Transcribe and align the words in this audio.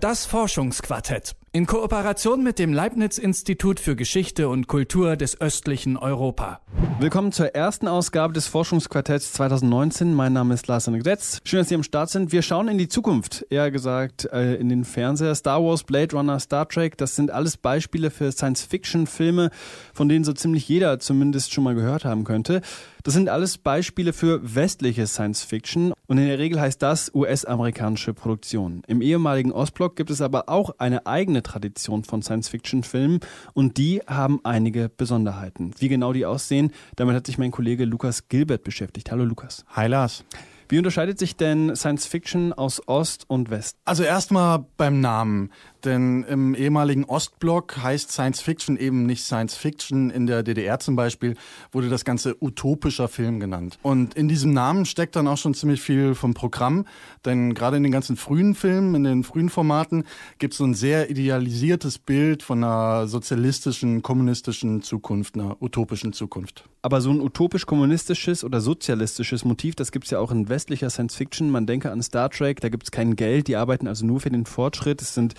Das 0.00 0.26
Forschungsquartett. 0.26 1.34
In 1.50 1.66
Kooperation 1.66 2.44
mit 2.44 2.60
dem 2.60 2.72
Leibniz-Institut 2.72 3.80
für 3.80 3.96
Geschichte 3.96 4.48
und 4.48 4.68
Kultur 4.68 5.16
des 5.16 5.40
östlichen 5.40 5.96
Europa. 5.96 6.60
Willkommen 7.00 7.32
zur 7.32 7.54
ersten 7.54 7.88
Ausgabe 7.88 8.32
des 8.32 8.46
Forschungsquartetts 8.46 9.32
2019. 9.32 10.14
Mein 10.14 10.34
Name 10.34 10.54
ist 10.54 10.68
Lars 10.68 10.88
Gretz. 11.02 11.40
Schön, 11.42 11.58
dass 11.58 11.68
Sie 11.68 11.74
am 11.74 11.82
Start 11.82 12.10
sind. 12.10 12.30
Wir 12.30 12.42
schauen 12.42 12.68
in 12.68 12.78
die 12.78 12.86
Zukunft, 12.86 13.44
eher 13.50 13.72
gesagt 13.72 14.28
äh, 14.32 14.54
in 14.54 14.68
den 14.68 14.84
Fernseher. 14.84 15.34
Star 15.34 15.64
Wars, 15.64 15.82
Blade 15.82 16.14
Runner, 16.14 16.38
Star 16.38 16.68
Trek, 16.68 16.96
das 16.96 17.16
sind 17.16 17.32
alles 17.32 17.56
Beispiele 17.56 18.10
für 18.12 18.30
Science-Fiction-Filme, 18.30 19.50
von 19.94 20.08
denen 20.08 20.24
so 20.24 20.32
ziemlich 20.32 20.68
jeder 20.68 21.00
zumindest 21.00 21.52
schon 21.52 21.64
mal 21.64 21.74
gehört 21.74 22.04
haben 22.04 22.22
könnte. 22.22 22.60
Das 23.08 23.14
sind 23.14 23.30
alles 23.30 23.56
Beispiele 23.56 24.12
für 24.12 24.54
westliche 24.54 25.06
Science 25.06 25.42
Fiction 25.42 25.94
und 26.08 26.18
in 26.18 26.26
der 26.26 26.38
Regel 26.38 26.60
heißt 26.60 26.82
das 26.82 27.10
US-amerikanische 27.14 28.12
Produktion. 28.12 28.82
Im 28.86 29.00
ehemaligen 29.00 29.50
Ostblock 29.50 29.96
gibt 29.96 30.10
es 30.10 30.20
aber 30.20 30.50
auch 30.50 30.74
eine 30.76 31.06
eigene 31.06 31.42
Tradition 31.42 32.04
von 32.04 32.20
Science 32.20 32.50
Fiction 32.50 32.82
Filmen 32.82 33.20
und 33.54 33.78
die 33.78 34.02
haben 34.06 34.40
einige 34.44 34.90
Besonderheiten. 34.90 35.72
Wie 35.78 35.88
genau 35.88 36.12
die 36.12 36.26
aussehen, 36.26 36.70
damit 36.96 37.16
hat 37.16 37.24
sich 37.24 37.38
mein 37.38 37.50
Kollege 37.50 37.86
Lukas 37.86 38.28
Gilbert 38.28 38.62
beschäftigt. 38.62 39.10
Hallo 39.10 39.24
Lukas. 39.24 39.64
Hi 39.70 39.86
Lars. 39.86 40.22
Wie 40.68 40.76
unterscheidet 40.76 41.18
sich 41.18 41.34
denn 41.34 41.74
Science 41.76 42.04
Fiction 42.04 42.52
aus 42.52 42.86
Ost 42.86 43.24
und 43.26 43.48
West? 43.48 43.78
Also 43.86 44.02
erstmal 44.02 44.66
beim 44.76 45.00
Namen. 45.00 45.50
Denn 45.84 46.24
im 46.24 46.54
ehemaligen 46.54 47.04
Ostblock 47.04 47.76
heißt 47.76 48.10
Science 48.10 48.40
Fiction 48.40 48.76
eben 48.76 49.06
nicht 49.06 49.24
Science 49.24 49.54
Fiction. 49.54 50.10
In 50.10 50.26
der 50.26 50.42
DDR 50.42 50.78
zum 50.80 50.96
Beispiel 50.96 51.36
wurde 51.72 51.88
das 51.88 52.04
Ganze 52.04 52.36
utopischer 52.40 53.08
Film 53.08 53.40
genannt. 53.40 53.78
Und 53.82 54.14
in 54.14 54.28
diesem 54.28 54.52
Namen 54.52 54.86
steckt 54.86 55.14
dann 55.16 55.28
auch 55.28 55.36
schon 55.36 55.54
ziemlich 55.54 55.80
viel 55.80 56.14
vom 56.14 56.34
Programm. 56.34 56.84
Denn 57.24 57.54
gerade 57.54 57.76
in 57.76 57.82
den 57.82 57.92
ganzen 57.92 58.16
frühen 58.16 58.54
Filmen, 58.54 58.94
in 58.94 59.04
den 59.04 59.24
frühen 59.24 59.50
Formaten, 59.50 60.04
gibt 60.38 60.54
es 60.54 60.58
so 60.58 60.64
ein 60.64 60.74
sehr 60.74 61.10
idealisiertes 61.10 61.98
Bild 61.98 62.42
von 62.42 62.64
einer 62.64 63.06
sozialistischen, 63.06 64.02
kommunistischen 64.02 64.82
Zukunft, 64.82 65.36
einer 65.36 65.60
utopischen 65.62 66.12
Zukunft. 66.12 66.64
Aber 66.82 67.00
so 67.00 67.10
ein 67.10 67.20
utopisch-kommunistisches 67.20 68.44
oder 68.44 68.60
sozialistisches 68.60 69.44
Motiv, 69.44 69.74
das 69.74 69.92
gibt 69.92 70.06
es 70.06 70.10
ja 70.10 70.18
auch 70.18 70.30
in 70.30 70.48
westlicher 70.48 70.90
Science 70.90 71.14
Fiction. 71.14 71.50
Man 71.50 71.66
denke 71.66 71.90
an 71.90 72.02
Star 72.02 72.30
Trek, 72.30 72.60
da 72.60 72.68
gibt 72.68 72.84
es 72.84 72.90
kein 72.90 73.16
Geld, 73.16 73.48
die 73.48 73.56
arbeiten 73.56 73.86
also 73.86 74.06
nur 74.06 74.20
für 74.20 74.30
den 74.30 74.46
Fortschritt. 74.46 75.02
Es 75.02 75.14
sind 75.14 75.34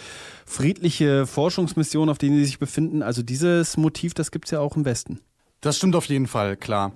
friedliche 0.50 1.28
Forschungsmissionen, 1.28 2.10
auf 2.10 2.18
denen 2.18 2.38
sie 2.38 2.46
sich 2.46 2.60
befinden. 2.60 3.04
Also 3.04 3.22
dieses 3.22 3.78
Motiv, 3.78 4.14
das 4.14 4.32
gibt 4.32 4.46
es 4.46 4.52
ja 4.52 4.60
auch 4.60 4.76
im 4.76 4.84
Westen. 4.84 5.20
Das 5.62 5.78
stimmt 5.78 5.96
auf 5.96 6.06
jeden 6.06 6.28
Fall, 6.28 6.58
klar. 6.58 6.94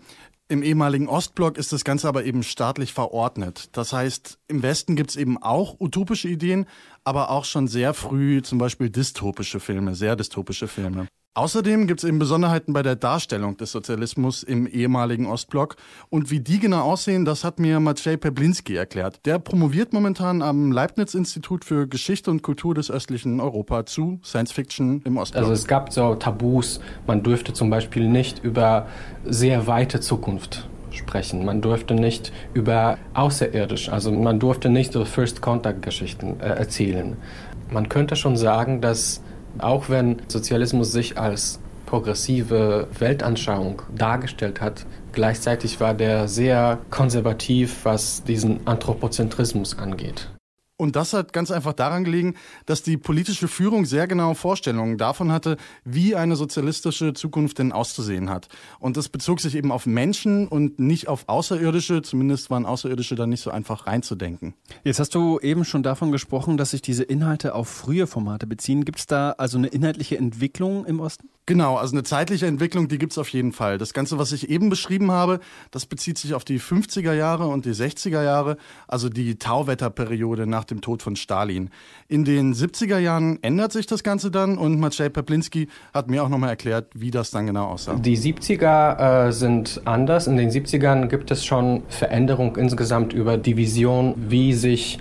Im 0.49 0.63
ehemaligen 0.63 1.07
Ostblock 1.07 1.57
ist 1.57 1.71
das 1.71 1.83
Ganze 1.83 2.07
aber 2.07 2.25
eben 2.25 2.43
staatlich 2.43 2.93
verordnet. 2.93 3.69
Das 3.71 3.93
heißt, 3.93 4.39
im 4.47 4.61
Westen 4.63 4.95
gibt 4.95 5.11
es 5.11 5.15
eben 5.15 5.41
auch 5.41 5.79
utopische 5.79 6.27
Ideen, 6.27 6.65
aber 7.03 7.29
auch 7.29 7.45
schon 7.45 7.67
sehr 7.67 7.93
früh 7.93 8.41
zum 8.41 8.57
Beispiel 8.57 8.89
dystopische 8.89 9.59
Filme, 9.59 9.95
sehr 9.95 10.15
dystopische 10.15 10.67
Filme. 10.67 11.07
Außerdem 11.35 11.87
gibt 11.87 12.03
es 12.03 12.07
eben 12.07 12.19
Besonderheiten 12.19 12.73
bei 12.73 12.83
der 12.83 12.95
Darstellung 12.95 13.57
des 13.57 13.71
Sozialismus 13.71 14.43
im 14.43 14.67
ehemaligen 14.67 15.25
Ostblock. 15.25 15.77
Und 16.11 16.29
wie 16.29 16.39
die 16.39 16.59
genau 16.59 16.81
aussehen, 16.81 17.25
das 17.25 17.43
hat 17.43 17.59
mir 17.59 17.79
Maciej 17.79 18.17
Peblinski 18.17 18.75
erklärt. 18.75 19.25
Der 19.25 19.39
promoviert 19.39 19.93
momentan 19.93 20.43
am 20.43 20.71
Leibniz-Institut 20.71 21.65
für 21.65 21.87
Geschichte 21.87 22.29
und 22.29 22.43
Kultur 22.43 22.75
des 22.75 22.91
östlichen 22.91 23.39
Europa 23.39 23.87
zu 23.87 24.19
Science 24.23 24.51
Fiction 24.51 25.01
im 25.05 25.17
Ostblock. 25.17 25.41
Also 25.41 25.53
es 25.53 25.65
gab 25.65 25.91
so 25.91 26.13
Tabus. 26.13 26.79
Man 27.07 27.23
dürfte 27.23 27.51
zum 27.51 27.71
Beispiel 27.71 28.07
nicht 28.07 28.43
über 28.43 28.85
sehr 29.25 29.65
weite 29.65 30.01
Zukunft 30.01 30.69
sprechen. 30.91 31.45
Man 31.45 31.61
durfte 31.61 31.95
nicht 31.95 32.31
über 32.53 32.99
außerirdisch, 33.15 33.89
also 33.89 34.11
man 34.11 34.39
durfte 34.39 34.69
nicht 34.69 34.93
so 34.93 35.03
First 35.03 35.41
Contact 35.41 35.81
Geschichten 35.81 36.39
äh, 36.39 36.49
erzählen. 36.49 37.17
Man 37.71 37.89
könnte 37.89 38.15
schon 38.15 38.37
sagen, 38.37 38.81
dass 38.81 39.23
auch 39.59 39.89
wenn 39.89 40.21
Sozialismus 40.27 40.91
sich 40.91 41.17
als 41.17 41.59
progressive 41.85 42.87
Weltanschauung 42.97 43.81
dargestellt 43.95 44.61
hat, 44.61 44.85
gleichzeitig 45.11 45.79
war 45.79 45.93
der 45.93 46.27
sehr 46.27 46.79
konservativ, 46.89 47.85
was 47.85 48.23
diesen 48.23 48.65
Anthropozentrismus 48.65 49.77
angeht. 49.77 50.29
Und 50.75 50.95
das 50.95 51.13
hat 51.13 51.33
ganz 51.33 51.51
einfach 51.51 51.73
daran 51.73 52.03
gelegen, 52.03 52.33
dass 52.65 52.81
die 52.81 52.97
politische 52.97 53.47
Führung 53.47 53.85
sehr 53.85 54.07
genaue 54.07 54.33
Vorstellungen 54.33 54.97
davon 54.97 55.31
hatte, 55.31 55.57
wie 55.85 56.15
eine 56.15 56.35
sozialistische 56.35 57.13
Zukunft 57.13 57.59
denn 57.59 57.71
auszusehen 57.71 58.29
hat. 58.29 58.47
Und 58.79 58.97
das 58.97 59.09
bezog 59.09 59.39
sich 59.39 59.55
eben 59.55 59.71
auf 59.71 59.85
Menschen 59.85 60.47
und 60.47 60.79
nicht 60.79 61.07
auf 61.07 61.25
Außerirdische. 61.27 62.01
Zumindest 62.01 62.49
waren 62.49 62.65
Außerirdische 62.65 63.15
dann 63.15 63.29
nicht 63.29 63.41
so 63.41 63.51
einfach 63.51 63.85
reinzudenken. 63.85 64.55
Jetzt 64.83 64.99
hast 64.99 65.13
du 65.13 65.39
eben 65.39 65.63
schon 65.63 65.83
davon 65.83 66.11
gesprochen, 66.11 66.57
dass 66.57 66.71
sich 66.71 66.81
diese 66.81 67.03
Inhalte 67.03 67.53
auf 67.53 67.69
frühe 67.69 68.07
Formate 68.07 68.47
beziehen. 68.47 68.83
Gibt 68.83 68.99
es 68.99 69.05
da 69.05 69.31
also 69.31 69.59
eine 69.59 69.67
inhaltliche 69.67 70.17
Entwicklung 70.17 70.85
im 70.85 70.99
Osten? 70.99 71.29
Genau, 71.45 71.75
also 71.75 71.93
eine 71.93 72.03
zeitliche 72.03 72.47
Entwicklung, 72.47 72.87
die 72.87 72.97
gibt's 72.97 73.17
auf 73.17 73.27
jeden 73.29 73.51
Fall. 73.51 73.77
Das 73.77 73.93
Ganze, 73.93 74.17
was 74.17 74.31
ich 74.31 74.49
eben 74.49 74.69
beschrieben 74.69 75.11
habe, 75.11 75.41
das 75.71 75.85
bezieht 75.85 76.17
sich 76.17 76.35
auf 76.35 76.45
die 76.45 76.57
50er 76.57 77.11
Jahre 77.11 77.47
und 77.47 77.65
die 77.65 77.73
60er 77.73 78.23
Jahre, 78.23 78.55
also 78.87 79.09
die 79.09 79.35
Tauwetterperiode 79.35 80.47
nach 80.47 80.63
dem 80.63 80.79
Tod 80.79 81.01
von 81.01 81.17
Stalin. 81.17 81.69
In 82.07 82.23
den 82.23 82.53
70er 82.53 82.97
Jahren 82.97 83.39
ändert 83.43 83.73
sich 83.73 83.87
das 83.87 84.03
Ganze 84.03 84.31
dann 84.31 84.57
und 84.57 84.79
Maciej 84.79 85.09
Peplinski 85.09 85.67
hat 85.93 86.09
mir 86.09 86.23
auch 86.23 86.29
nochmal 86.29 86.49
erklärt, 86.49 86.87
wie 86.93 87.11
das 87.11 87.31
dann 87.31 87.45
genau 87.45 87.65
aussah. 87.65 87.95
Die 87.95 88.17
70er 88.17 89.27
äh, 89.27 89.31
sind 89.33 89.81
anders. 89.83 90.27
In 90.27 90.37
den 90.37 90.49
70ern 90.49 91.07
gibt 91.07 91.29
es 91.29 91.43
schon 91.43 91.83
Veränderung 91.89 92.55
insgesamt 92.55 93.11
über 93.11 93.37
die 93.37 93.57
Vision, 93.57 94.15
wie 94.17 94.53
sich 94.53 94.97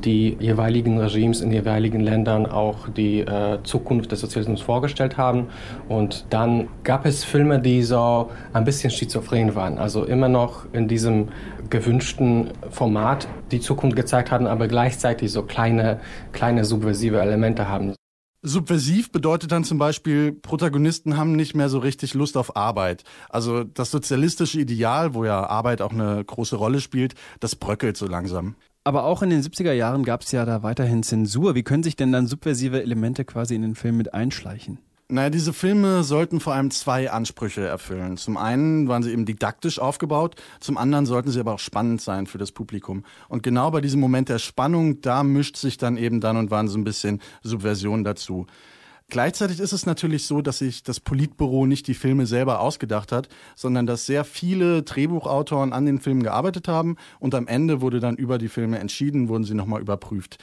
die 0.00 0.36
jeweiligen 0.40 0.98
Regimes 0.98 1.40
in 1.40 1.50
jeweiligen 1.50 2.00
Ländern 2.00 2.46
auch 2.46 2.88
die 2.88 3.20
äh, 3.20 3.58
Zukunft 3.62 4.12
des 4.12 4.20
Sozialismus 4.20 4.60
vorgestellt 4.60 5.16
haben. 5.16 5.48
Und 5.88 6.26
dann 6.30 6.68
gab 6.84 7.06
es 7.06 7.24
Filme, 7.24 7.60
die 7.60 7.82
so 7.82 8.30
ein 8.52 8.64
bisschen 8.64 8.90
schizophren 8.90 9.54
waren, 9.54 9.78
also 9.78 10.04
immer 10.04 10.28
noch 10.28 10.66
in 10.72 10.88
diesem 10.88 11.28
gewünschten 11.70 12.50
Format 12.70 13.28
die 13.50 13.60
Zukunft 13.60 13.96
gezeigt 13.96 14.30
haben, 14.30 14.46
aber 14.46 14.68
gleichzeitig 14.68 15.32
so 15.32 15.42
kleine, 15.42 16.00
kleine 16.32 16.64
subversive 16.64 17.20
Elemente 17.20 17.68
haben. 17.68 17.94
Subversiv 18.42 19.10
bedeutet 19.10 19.50
dann 19.50 19.64
zum 19.64 19.78
Beispiel, 19.78 20.32
Protagonisten 20.32 21.16
haben 21.16 21.32
nicht 21.32 21.56
mehr 21.56 21.68
so 21.68 21.80
richtig 21.80 22.14
Lust 22.14 22.36
auf 22.36 22.54
Arbeit. 22.54 23.02
Also 23.28 23.64
das 23.64 23.90
sozialistische 23.90 24.60
Ideal, 24.60 25.14
wo 25.14 25.24
ja 25.24 25.44
Arbeit 25.46 25.82
auch 25.82 25.92
eine 25.92 26.24
große 26.24 26.54
Rolle 26.54 26.80
spielt, 26.80 27.14
das 27.40 27.56
bröckelt 27.56 27.96
so 27.96 28.06
langsam. 28.06 28.54
Aber 28.86 29.02
auch 29.02 29.20
in 29.20 29.30
den 29.30 29.42
70er 29.42 29.72
Jahren 29.72 30.04
gab 30.04 30.22
es 30.22 30.30
ja 30.30 30.44
da 30.44 30.62
weiterhin 30.62 31.02
Zensur. 31.02 31.56
Wie 31.56 31.64
können 31.64 31.82
sich 31.82 31.96
denn 31.96 32.12
dann 32.12 32.28
subversive 32.28 32.80
Elemente 32.80 33.24
quasi 33.24 33.56
in 33.56 33.62
den 33.62 33.74
Film 33.74 33.96
mit 33.96 34.14
einschleichen? 34.14 34.78
Naja, 35.08 35.28
diese 35.28 35.52
Filme 35.52 36.04
sollten 36.04 36.38
vor 36.38 36.54
allem 36.54 36.70
zwei 36.70 37.10
Ansprüche 37.10 37.66
erfüllen. 37.66 38.16
Zum 38.16 38.36
einen 38.36 38.86
waren 38.86 39.02
sie 39.02 39.10
eben 39.10 39.26
didaktisch 39.26 39.80
aufgebaut, 39.80 40.36
zum 40.60 40.78
anderen 40.78 41.04
sollten 41.04 41.32
sie 41.32 41.40
aber 41.40 41.54
auch 41.54 41.58
spannend 41.58 42.00
sein 42.00 42.28
für 42.28 42.38
das 42.38 42.52
Publikum. 42.52 43.02
Und 43.28 43.42
genau 43.42 43.72
bei 43.72 43.80
diesem 43.80 43.98
Moment 43.98 44.28
der 44.28 44.38
Spannung, 44.38 45.00
da 45.00 45.24
mischt 45.24 45.56
sich 45.56 45.78
dann 45.78 45.96
eben 45.96 46.20
dann 46.20 46.36
und 46.36 46.52
wann 46.52 46.68
so 46.68 46.78
ein 46.78 46.84
bisschen 46.84 47.20
Subversion 47.42 48.04
dazu. 48.04 48.46
Gleichzeitig 49.08 49.60
ist 49.60 49.72
es 49.72 49.86
natürlich 49.86 50.26
so, 50.26 50.42
dass 50.42 50.58
sich 50.58 50.82
das 50.82 50.98
Politbüro 50.98 51.64
nicht 51.66 51.86
die 51.86 51.94
Filme 51.94 52.26
selber 52.26 52.60
ausgedacht 52.60 53.12
hat, 53.12 53.28
sondern 53.54 53.86
dass 53.86 54.04
sehr 54.04 54.24
viele 54.24 54.82
Drehbuchautoren 54.82 55.72
an 55.72 55.86
den 55.86 56.00
Filmen 56.00 56.24
gearbeitet 56.24 56.66
haben 56.66 56.96
und 57.20 57.34
am 57.36 57.46
Ende 57.46 57.80
wurde 57.80 58.00
dann 58.00 58.16
über 58.16 58.38
die 58.38 58.48
Filme 58.48 58.80
entschieden, 58.80 59.28
wurden 59.28 59.44
sie 59.44 59.54
nochmal 59.54 59.80
überprüft. 59.80 60.38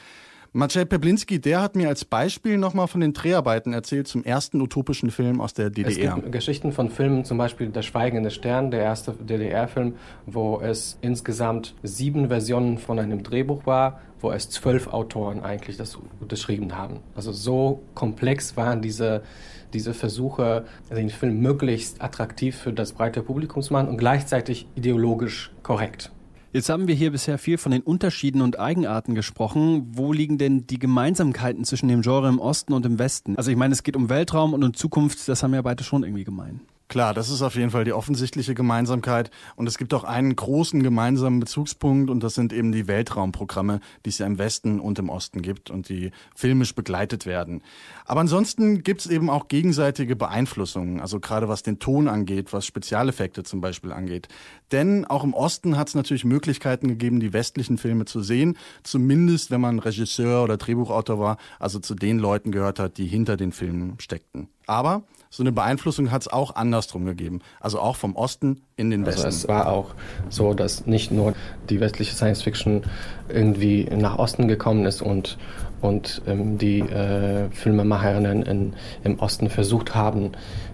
Maciej 0.56 0.84
Peblinski, 0.84 1.40
der 1.40 1.60
hat 1.60 1.74
mir 1.74 1.88
als 1.88 2.04
Beispiel 2.04 2.58
nochmal 2.58 2.86
von 2.86 3.00
den 3.00 3.12
Dreharbeiten 3.12 3.72
erzählt 3.72 4.06
zum 4.06 4.22
ersten 4.22 4.60
utopischen 4.60 5.10
Film 5.10 5.40
aus 5.40 5.52
der 5.52 5.68
DDR. 5.68 6.10
Es 6.10 6.14
gibt 6.14 6.30
Geschichten 6.30 6.70
von 6.70 6.90
Filmen, 6.90 7.24
zum 7.24 7.38
Beispiel 7.38 7.70
Der 7.70 7.82
Schweigende 7.82 8.30
Stern, 8.30 8.70
der 8.70 8.78
erste 8.78 9.14
DDR-Film, 9.14 9.96
wo 10.26 10.60
es 10.60 10.96
insgesamt 11.00 11.74
sieben 11.82 12.28
Versionen 12.28 12.78
von 12.78 13.00
einem 13.00 13.24
Drehbuch 13.24 13.66
war, 13.66 14.00
wo 14.20 14.30
es 14.30 14.48
zwölf 14.48 14.86
Autoren 14.86 15.42
eigentlich 15.42 15.76
das 15.76 15.98
unterschrieben 16.20 16.76
haben. 16.76 17.00
Also 17.16 17.32
so 17.32 17.82
komplex 17.96 18.56
waren 18.56 18.80
diese, 18.80 19.24
diese 19.72 19.92
Versuche, 19.92 20.66
den 20.88 21.10
Film 21.10 21.40
möglichst 21.40 22.00
attraktiv 22.00 22.56
für 22.56 22.72
das 22.72 22.92
breite 22.92 23.22
Publikum 23.22 23.60
zu 23.60 23.72
machen 23.72 23.88
und 23.88 23.96
gleichzeitig 23.96 24.68
ideologisch 24.76 25.50
korrekt. 25.64 26.12
Jetzt 26.54 26.68
haben 26.68 26.86
wir 26.86 26.94
hier 26.94 27.10
bisher 27.10 27.36
viel 27.36 27.58
von 27.58 27.72
den 27.72 27.82
Unterschieden 27.82 28.40
und 28.40 28.60
Eigenarten 28.60 29.16
gesprochen. 29.16 29.88
Wo 29.90 30.12
liegen 30.12 30.38
denn 30.38 30.68
die 30.68 30.78
Gemeinsamkeiten 30.78 31.64
zwischen 31.64 31.88
dem 31.88 32.02
Genre 32.02 32.28
im 32.28 32.38
Osten 32.38 32.74
und 32.74 32.86
im 32.86 33.00
Westen? 33.00 33.36
Also 33.36 33.50
ich 33.50 33.56
meine, 33.56 33.72
es 33.72 33.82
geht 33.82 33.96
um 33.96 34.08
Weltraum 34.08 34.54
und 34.54 34.62
um 34.62 34.72
Zukunft, 34.72 35.26
das 35.26 35.42
haben 35.42 35.52
ja 35.52 35.62
beide 35.62 35.82
schon 35.82 36.04
irgendwie 36.04 36.22
gemein. 36.22 36.60
Klar, 36.94 37.12
das 37.12 37.28
ist 37.28 37.42
auf 37.42 37.56
jeden 37.56 37.70
Fall 37.70 37.82
die 37.82 37.92
offensichtliche 37.92 38.54
Gemeinsamkeit. 38.54 39.32
Und 39.56 39.66
es 39.66 39.78
gibt 39.78 39.92
auch 39.94 40.04
einen 40.04 40.36
großen 40.36 40.80
gemeinsamen 40.80 41.40
Bezugspunkt 41.40 42.08
und 42.08 42.22
das 42.22 42.36
sind 42.36 42.52
eben 42.52 42.70
die 42.70 42.86
Weltraumprogramme, 42.86 43.80
die 44.04 44.10
es 44.10 44.18
ja 44.18 44.26
im 44.26 44.38
Westen 44.38 44.78
und 44.78 45.00
im 45.00 45.08
Osten 45.08 45.42
gibt 45.42 45.70
und 45.70 45.88
die 45.88 46.12
filmisch 46.36 46.72
begleitet 46.76 47.26
werden. 47.26 47.64
Aber 48.04 48.20
ansonsten 48.20 48.84
gibt 48.84 49.00
es 49.00 49.06
eben 49.08 49.28
auch 49.28 49.48
gegenseitige 49.48 50.14
Beeinflussungen, 50.14 51.00
also 51.00 51.18
gerade 51.18 51.48
was 51.48 51.64
den 51.64 51.80
Ton 51.80 52.06
angeht, 52.06 52.52
was 52.52 52.64
Spezialeffekte 52.64 53.42
zum 53.42 53.60
Beispiel 53.60 53.90
angeht. 53.90 54.28
Denn 54.70 55.04
auch 55.04 55.24
im 55.24 55.34
Osten 55.34 55.76
hat 55.76 55.88
es 55.88 55.96
natürlich 55.96 56.24
Möglichkeiten 56.24 56.86
gegeben, 56.86 57.18
die 57.18 57.32
westlichen 57.32 57.76
Filme 57.76 58.04
zu 58.04 58.20
sehen, 58.20 58.56
zumindest 58.84 59.50
wenn 59.50 59.60
man 59.60 59.80
Regisseur 59.80 60.44
oder 60.44 60.58
Drehbuchautor 60.58 61.18
war, 61.18 61.38
also 61.58 61.80
zu 61.80 61.96
den 61.96 62.20
Leuten 62.20 62.52
gehört 62.52 62.78
hat, 62.78 62.98
die 62.98 63.06
hinter 63.06 63.36
den 63.36 63.50
Filmen 63.50 63.98
steckten. 63.98 64.46
Aber 64.66 65.02
so 65.30 65.42
eine 65.42 65.50
Beeinflussung 65.50 66.12
hat 66.12 66.22
es 66.22 66.28
auch 66.28 66.54
andersrum 66.54 67.04
gegeben. 67.06 67.40
Also 67.58 67.80
auch 67.80 67.96
vom 67.96 68.14
Osten 68.14 68.62
in 68.76 68.90
den 68.90 69.04
Westen. 69.04 69.24
Also 69.24 69.36
es 69.36 69.48
war 69.48 69.68
auch 69.68 69.94
so, 70.28 70.54
dass 70.54 70.86
nicht 70.86 71.10
nur 71.10 71.34
die 71.68 71.80
westliche 71.80 72.14
Science 72.14 72.42
Fiction 72.42 72.84
irgendwie 73.28 73.88
nach 73.90 74.16
Osten 74.16 74.46
gekommen 74.46 74.86
ist 74.86 75.02
und, 75.02 75.36
und 75.80 76.22
ähm, 76.28 76.56
die 76.56 76.78
äh, 76.80 77.50
Filmemacherinnen 77.50 78.42
in, 78.42 78.72
im 79.02 79.18
Osten 79.18 79.50
versucht 79.50 79.96
haben, 79.96 80.30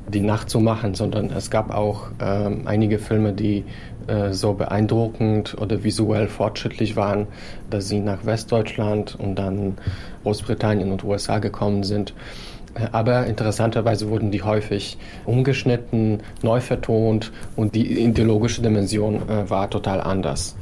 die 0.09 0.21
nachzumachen, 0.21 0.95
sondern 0.95 1.31
es 1.31 1.51
gab 1.51 1.75
auch 1.75 2.09
ähm, 2.21 2.67
einige 2.67 2.99
Filme, 2.99 3.33
die 3.33 3.65
äh, 4.09 4.33
so 4.33 4.53
beeindruckend 4.53 5.57
oder 5.59 5.85
visuell 5.85 6.29
fortschrittlich 6.29 6.97
waren, 6.97 7.29
dass 7.71 7.89
sie 7.89 8.01
nach 8.01 8.27
Westdeutschland 8.27 9.17
und 9.19 9.37
dann 9.37 9.79
Großbritannien 10.23 10.93
und 10.93 11.03
USA 11.05 11.39
gekommen 11.39 11.83
sind. 11.83 12.13
Aber 12.93 13.27
interessanterweise 13.27 14.09
wurden 14.09 14.31
die 14.31 14.43
häufig 14.43 14.99
umgeschnitten, 15.25 16.23
neu 16.43 16.61
vertont 16.61 17.33
und 17.57 17.75
die 17.75 18.01
ideologische 18.01 18.63
Dimension 18.63 19.29
äh, 19.29 19.49
war 19.51 19.71
total 19.71 20.01
anders. 20.01 20.57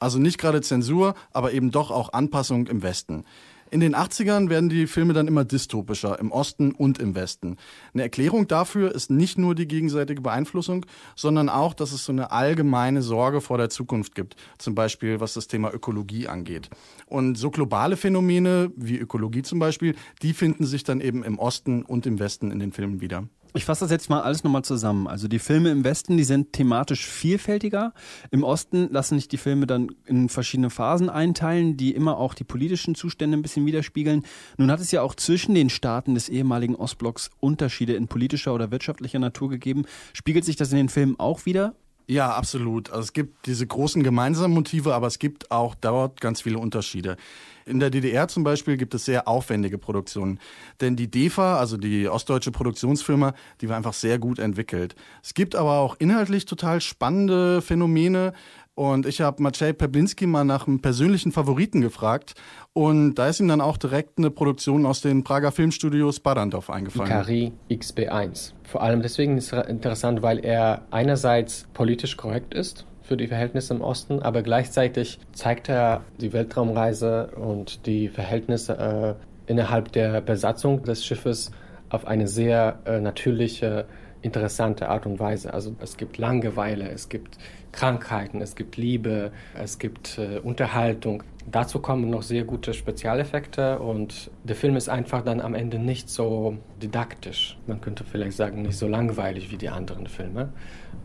Also 0.00 0.18
nicht 0.20 0.38
gerade 0.38 0.60
Zensur, 0.60 1.14
aber 1.32 1.52
eben 1.52 1.72
doch 1.72 1.90
auch 1.90 2.12
Anpassung 2.12 2.68
im 2.68 2.82
Westen. 2.82 3.24
In 3.70 3.80
den 3.80 3.94
80ern 3.94 4.48
werden 4.48 4.68
die 4.68 4.86
Filme 4.86 5.12
dann 5.12 5.28
immer 5.28 5.44
dystopischer, 5.44 6.18
im 6.18 6.32
Osten 6.32 6.72
und 6.72 6.98
im 6.98 7.14
Westen. 7.14 7.56
Eine 7.92 8.02
Erklärung 8.02 8.48
dafür 8.48 8.94
ist 8.94 9.10
nicht 9.10 9.36
nur 9.36 9.54
die 9.54 9.68
gegenseitige 9.68 10.22
Beeinflussung, 10.22 10.86
sondern 11.16 11.48
auch, 11.48 11.74
dass 11.74 11.92
es 11.92 12.04
so 12.04 12.12
eine 12.12 12.30
allgemeine 12.30 13.02
Sorge 13.02 13.40
vor 13.40 13.58
der 13.58 13.68
Zukunft 13.68 14.14
gibt. 14.14 14.36
Zum 14.58 14.74
Beispiel, 14.74 15.20
was 15.20 15.34
das 15.34 15.48
Thema 15.48 15.72
Ökologie 15.72 16.28
angeht. 16.28 16.70
Und 17.06 17.36
so 17.36 17.50
globale 17.50 17.96
Phänomene 17.96 18.72
wie 18.76 18.98
Ökologie 18.98 19.42
zum 19.42 19.58
Beispiel, 19.58 19.94
die 20.22 20.32
finden 20.32 20.64
sich 20.64 20.84
dann 20.84 21.00
eben 21.00 21.22
im 21.22 21.38
Osten 21.38 21.82
und 21.82 22.06
im 22.06 22.18
Westen 22.18 22.50
in 22.50 22.58
den 22.58 22.72
Filmen 22.72 23.00
wieder. 23.00 23.28
Ich 23.54 23.64
fasse 23.64 23.84
das 23.84 23.90
jetzt 23.90 24.10
mal 24.10 24.20
alles 24.20 24.44
nochmal 24.44 24.62
zusammen. 24.62 25.06
Also 25.06 25.26
die 25.26 25.38
Filme 25.38 25.70
im 25.70 25.82
Westen, 25.82 26.16
die 26.16 26.24
sind 26.24 26.52
thematisch 26.52 27.06
vielfältiger. 27.06 27.94
Im 28.30 28.44
Osten 28.44 28.88
lassen 28.90 29.18
sich 29.18 29.28
die 29.28 29.38
Filme 29.38 29.66
dann 29.66 29.88
in 30.04 30.28
verschiedene 30.28 30.70
Phasen 30.70 31.08
einteilen, 31.08 31.76
die 31.76 31.94
immer 31.94 32.18
auch 32.18 32.34
die 32.34 32.44
politischen 32.44 32.94
Zustände 32.94 33.36
ein 33.36 33.42
bisschen 33.42 33.64
widerspiegeln. 33.64 34.24
Nun 34.58 34.70
hat 34.70 34.80
es 34.80 34.90
ja 34.90 35.02
auch 35.02 35.14
zwischen 35.14 35.54
den 35.54 35.70
Staaten 35.70 36.14
des 36.14 36.28
ehemaligen 36.28 36.76
Ostblocks 36.76 37.30
Unterschiede 37.40 37.94
in 37.94 38.06
politischer 38.08 38.54
oder 38.54 38.70
wirtschaftlicher 38.70 39.18
Natur 39.18 39.48
gegeben. 39.48 39.84
Spiegelt 40.12 40.44
sich 40.44 40.56
das 40.56 40.70
in 40.70 40.76
den 40.76 40.88
Filmen 40.88 41.18
auch 41.18 41.46
wieder? 41.46 41.74
Ja, 42.10 42.30
absolut. 42.32 42.88
Also 42.88 43.02
es 43.02 43.12
gibt 43.12 43.44
diese 43.44 43.66
großen 43.66 44.02
gemeinsamen 44.02 44.54
Motive, 44.54 44.94
aber 44.94 45.06
es 45.06 45.18
gibt 45.18 45.50
auch 45.50 45.74
dort 45.74 46.22
ganz 46.22 46.40
viele 46.40 46.58
Unterschiede. 46.58 47.18
In 47.66 47.80
der 47.80 47.90
DDR 47.90 48.28
zum 48.28 48.44
Beispiel 48.44 48.78
gibt 48.78 48.94
es 48.94 49.04
sehr 49.04 49.28
aufwendige 49.28 49.76
Produktionen. 49.76 50.40
Denn 50.80 50.96
die 50.96 51.10
DEFA, 51.10 51.58
also 51.58 51.76
die 51.76 52.08
ostdeutsche 52.08 52.50
Produktionsfirma, 52.50 53.34
die 53.60 53.68
war 53.68 53.76
einfach 53.76 53.92
sehr 53.92 54.18
gut 54.18 54.38
entwickelt. 54.38 54.94
Es 55.22 55.34
gibt 55.34 55.54
aber 55.54 55.80
auch 55.80 55.96
inhaltlich 55.98 56.46
total 56.46 56.80
spannende 56.80 57.60
Phänomene. 57.60 58.32
Und 58.78 59.06
ich 59.06 59.20
habe 59.20 59.42
Maciej 59.42 59.72
Peblinski 59.72 60.28
mal 60.28 60.44
nach 60.44 60.68
einem 60.68 60.80
persönlichen 60.80 61.32
Favoriten 61.32 61.80
gefragt. 61.80 62.36
Und 62.74 63.16
da 63.16 63.26
ist 63.26 63.40
ihm 63.40 63.48
dann 63.48 63.60
auch 63.60 63.76
direkt 63.76 64.18
eine 64.18 64.30
Produktion 64.30 64.86
aus 64.86 65.00
den 65.00 65.24
Prager 65.24 65.50
Filmstudios 65.50 66.20
Barandow 66.20 66.70
eingefallen. 66.70 67.10
Ikari 67.10 67.52
XB1. 67.70 68.52
Vor 68.62 68.80
allem 68.80 69.02
deswegen 69.02 69.36
ist 69.36 69.52
es 69.52 69.66
interessant, 69.66 70.22
weil 70.22 70.38
er 70.44 70.82
einerseits 70.92 71.66
politisch 71.74 72.16
korrekt 72.16 72.54
ist 72.54 72.86
für 73.02 73.16
die 73.16 73.26
Verhältnisse 73.26 73.74
im 73.74 73.80
Osten, 73.80 74.22
aber 74.22 74.42
gleichzeitig 74.42 75.18
zeigt 75.32 75.68
er 75.68 76.04
die 76.20 76.32
Weltraumreise 76.32 77.32
und 77.34 77.84
die 77.84 78.08
Verhältnisse 78.08 79.18
äh, 79.48 79.50
innerhalb 79.50 79.90
der 79.90 80.20
Besatzung 80.20 80.84
des 80.84 81.04
Schiffes 81.04 81.50
auf 81.88 82.06
eine 82.06 82.28
sehr 82.28 82.78
äh, 82.84 83.00
natürliche, 83.00 83.86
interessante 84.22 84.88
Art 84.88 85.06
und 85.06 85.18
Weise. 85.18 85.52
Also 85.52 85.74
es 85.80 85.96
gibt 85.96 86.18
Langeweile, 86.18 86.88
es 86.88 87.08
gibt 87.08 87.38
Krankheiten, 87.72 88.40
es 88.40 88.56
gibt 88.56 88.76
Liebe, 88.76 89.32
es 89.54 89.78
gibt 89.78 90.18
äh, 90.18 90.38
Unterhaltung. 90.38 91.22
Dazu 91.50 91.78
kommen 91.80 92.10
noch 92.10 92.22
sehr 92.22 92.44
gute 92.44 92.74
Spezialeffekte 92.74 93.78
und 93.78 94.30
der 94.44 94.56
Film 94.56 94.76
ist 94.76 94.88
einfach 94.88 95.22
dann 95.22 95.40
am 95.40 95.54
Ende 95.54 95.78
nicht 95.78 96.10
so 96.10 96.58
didaktisch. 96.78 97.58
Man 97.66 97.80
könnte 97.80 98.04
vielleicht 98.04 98.36
sagen, 98.36 98.62
nicht 98.62 98.76
so 98.76 98.88
langweilig 98.88 99.50
wie 99.50 99.58
die 99.58 99.68
anderen 99.68 100.06
Filme 100.06 100.52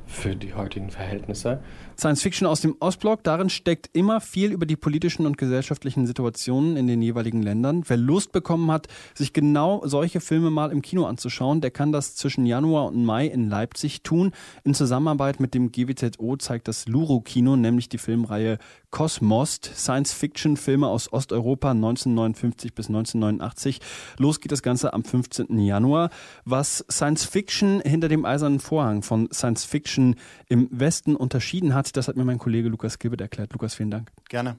für 0.05 0.35
die 0.35 0.53
heutigen 0.53 0.89
Verhältnisse. 0.89 1.61
Science 1.97 2.21
Fiction 2.21 2.47
aus 2.47 2.61
dem 2.61 2.75
Ostblock, 2.79 3.23
darin 3.23 3.49
steckt 3.49 3.89
immer 3.93 4.19
viel 4.19 4.51
über 4.51 4.65
die 4.65 4.75
politischen 4.75 5.25
und 5.25 5.37
gesellschaftlichen 5.37 6.05
Situationen 6.05 6.75
in 6.75 6.87
den 6.87 7.01
jeweiligen 7.01 7.41
Ländern. 7.41 7.83
Wer 7.87 7.97
Lust 7.97 8.31
bekommen 8.31 8.71
hat, 8.71 8.87
sich 9.13 9.33
genau 9.33 9.81
solche 9.85 10.19
Filme 10.19 10.49
mal 10.49 10.71
im 10.71 10.81
Kino 10.81 11.05
anzuschauen, 11.05 11.61
der 11.61 11.71
kann 11.71 11.91
das 11.91 12.15
zwischen 12.15 12.45
Januar 12.45 12.87
und 12.87 13.05
Mai 13.05 13.27
in 13.27 13.49
Leipzig 13.49 14.03
tun. 14.03 14.31
In 14.63 14.73
Zusammenarbeit 14.73 15.39
mit 15.39 15.53
dem 15.53 15.71
GWZO 15.71 16.37
zeigt 16.37 16.67
das 16.67 16.87
Luro 16.87 17.21
Kino 17.21 17.55
nämlich 17.55 17.89
die 17.89 17.97
Filmreihe 17.97 18.57
Kosmost, 18.91 19.71
Science-Fiction-Filme 19.75 20.87
aus 20.87 21.11
Osteuropa 21.11 21.71
1959 21.71 22.75
bis 22.75 22.89
1989. 22.89 23.79
Los 24.19 24.39
geht 24.39 24.51
das 24.51 24.61
Ganze 24.61 24.93
am 24.93 25.03
15. 25.03 25.57
Januar. 25.65 26.09
Was 26.45 26.85
Science-Fiction 26.89 27.81
hinter 27.81 28.09
dem 28.09 28.25
eisernen 28.25 28.59
Vorhang 28.59 29.01
von 29.01 29.29
Science-Fiction 29.31 30.15
im 30.49 30.67
Westen 30.71 31.15
unterschieden 31.15 31.73
hat, 31.73 31.95
das 31.97 32.07
hat 32.07 32.15
mir 32.15 32.25
mein 32.25 32.37
Kollege 32.37 32.69
Lukas 32.69 32.99
Gilbert 32.99 33.21
erklärt. 33.21 33.53
Lukas, 33.53 33.75
vielen 33.75 33.91
Dank. 33.91 34.11
Gerne. 34.29 34.57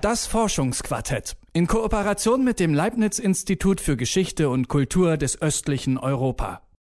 Das 0.00 0.26
Forschungsquartett 0.26 1.36
in 1.52 1.66
Kooperation 1.66 2.44
mit 2.44 2.60
dem 2.60 2.72
Leibniz 2.72 3.18
Institut 3.18 3.80
für 3.80 3.96
Geschichte 3.96 4.48
und 4.48 4.68
Kultur 4.68 5.16
des 5.16 5.42
östlichen 5.42 5.98
Europa. 5.98 6.62